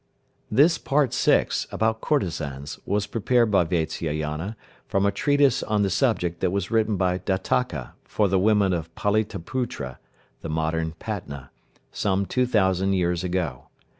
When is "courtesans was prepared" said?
2.01-3.51